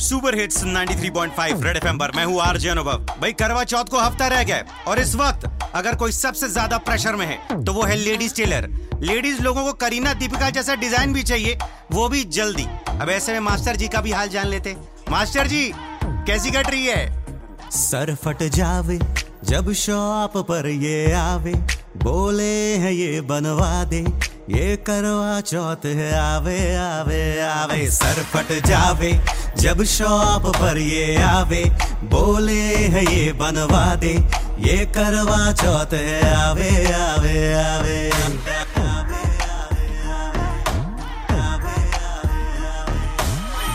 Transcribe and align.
Super 0.00 0.34
hits 0.34 0.62
93.5 0.64 1.62
red 1.64 1.76
FM 1.76 1.98
पर। 1.98 2.10
मैं 2.16 2.24
हूँ 2.24 2.40
आरजे 2.42 2.68
अनुभव। 2.68 2.98
भाई, 3.20 3.32
करवा 3.34 3.64
चौथ 3.64 3.84
को 3.84 3.98
हफ़्ता 3.98 4.26
रह 4.28 4.42
गया 4.44 4.62
और 4.88 4.98
इस 4.98 5.14
वक्त, 5.14 5.44
अगर 5.74 5.94
कोई 5.94 6.12
सबसे 6.12 6.48
ज़्यादा 6.48 6.78
प्रेशर 6.80 7.16
में 7.16 7.26
है 7.26 7.62
तो 7.64 7.72
वो 7.72 7.82
है 7.82 7.96
लेडीज़ 7.96 8.34
टेलर 8.34 8.68
लेडीज़ 9.02 9.42
लोगों 9.42 9.64
को 9.64 9.72
करीना 9.74 10.12
दीपिका 10.14 10.48
जैसा 10.50 10.74
डिज़ाइन 10.76 11.12
भी 11.12 11.22
चाहिए, 11.22 11.58
वो 11.92 12.08
भी 12.08 12.24
जल्दी। 12.30 12.66
अब 12.90 13.10
ऐसे 13.10 13.32
में 13.32 13.40
मास्टर 13.40 13.76
जी 13.76 13.88
का 13.88 14.00
भी 14.00 14.12
हाल 14.12 14.28
जान 14.28 14.46
लेते। 14.46 14.76
मास्टर 15.10 15.46
जी, 15.46 15.72
कैसी 16.04 16.50
कट 16.50 16.70
रही 16.70 16.86
है? 16.86 17.70
सर 17.72 18.14
फट 18.24 18.42
जावे, 18.54 18.98
जब 19.44 19.72
शॉप 19.74 20.36
पर 20.48 20.68
ये 20.68 21.12
आवे, 21.14 21.52
बोले 21.98 22.52
है 22.76 22.94
ये 22.94 23.20
बनवा 23.22 23.72
दे। 23.84 24.04
ये 24.50 24.76
करवा 24.76 25.40
चौथ 25.40 25.84
है, 25.86 26.12
आवे 26.14 26.58
आवे 26.76 27.40
आवे। 27.40 27.86
सर 27.90 28.22
फट 28.32 28.48
जावे, 28.66 29.12
जब 29.58 29.82
शॉप 29.84 30.46
पर 30.56 30.78
ये 30.78 31.16
आवे। 31.22 31.64
बोले 32.04 32.62
है 32.86 33.04
ये 33.06 33.32
बनवा 33.32 33.84
दे, 33.94 34.12
ये 34.60 34.76
करवा 34.96 35.52
चौथ 35.52 35.94
है, 35.94 36.34
आवे 36.34 36.70
आवे 36.92 37.36
आवे। 37.54 37.98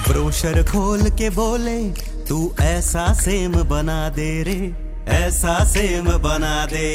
ब्रोशर 0.07 0.63
खोल 0.63 1.09
के 1.09 1.29
बोले, 1.29 1.79
तू 2.27 2.55
ऐसा 2.61 3.13
सेम 3.13 3.53
बना 3.63 4.09
दे 4.09 4.31
रे, 4.43 4.59
ऐसा 5.15 5.63
सेम 5.65 6.05
बना 6.19 6.65
दे। 6.65 6.89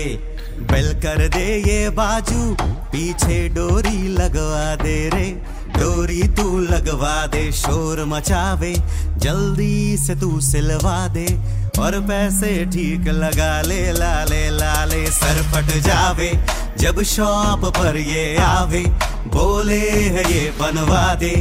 बेल 0.62 0.92
कर 0.92 1.28
दे 1.28 1.46
ये 1.70 1.90
बाजू, 1.90 2.56
पीछे 2.62 3.48
डोरी 3.48 4.08
लगवा 4.08 4.74
दे 4.74 5.08
रे। 5.08 5.30
डोरी 5.76 6.22
तू 6.22 6.58
लगवा 6.58 7.26
दे, 7.26 7.52
शोर 7.52 8.04
मचावे, 8.04 8.74
जल्दी 9.16 9.96
से 9.96 10.14
तू 10.14 10.40
सिलवा 10.40 11.08
दे। 11.08 11.26
और 11.78 12.00
पैसे 12.00 12.64
ठीक 12.64 13.08
लगा 13.08 13.62
ले, 13.62 13.92
लाले 13.92 14.50
लाले 14.50 15.06
सर 15.06 15.42
फट 15.42 15.76
जावे। 15.80 16.32
जब 16.78 17.02
शॉप 17.02 17.64
पर 17.64 17.96
ये 17.96 18.36
आवे, 18.36 18.84
बोले 19.26 19.80
है 19.90 20.32
ये 20.32 20.52
बनवा 20.60 21.14
दे। 21.14 21.34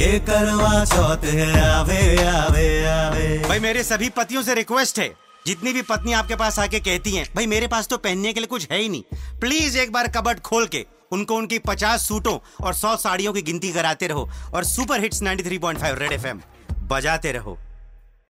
ये 0.00 0.18
करवा 0.18 0.84
चौथ 0.84 1.24
है, 1.24 1.70
आवे 1.70 2.26
आवे 2.26 2.86
आवे। 2.86 3.42
भाई, 3.48 3.58
मेरे 3.58 3.82
सभी 3.82 4.08
पतियों 4.08 4.42
से 4.42 4.54
रिक्वेस्ट 4.54 4.98
है 4.98 5.23
जितनी 5.46 5.72
भी 5.72 5.82
पत्नी 5.82 6.12
आपके 6.12 6.36
पास 6.36 6.58
आके 6.58 6.78
कहती 6.80 7.10
हैं, 7.10 7.26
भाई, 7.34 7.46
मेरे 7.46 7.66
पास 7.66 7.88
तो 7.88 7.96
पहनने 7.98 8.32
के 8.32 8.40
लिए 8.40 8.46
कुछ 8.46 8.70
है 8.70 8.78
ही 8.78 8.88
नहीं। 8.88 9.02
प्लीज़ 9.40 9.78
एक 9.78 9.92
बार 9.92 10.08
कबट 10.08 10.40
खोल 10.40 10.66
के 10.66 10.84
उनको 11.12 11.36
उनकी 11.36 11.58
पचास 11.58 12.08
सूटों 12.08 12.38
और 12.64 12.74
सौ 12.74 12.96
साड़ियों 12.96 13.32
की 13.32 13.42
गिनती 13.42 13.72
कराते 13.72 14.06
रहो 14.06 14.28
और 14.54 14.64
सुपर 14.64 15.00
हिट्स 15.00 15.22
93.5 15.22 15.98
रेड 15.98 16.12
एफएम 16.12 16.40
बजाते 16.88 17.32
रहो। 17.32 17.58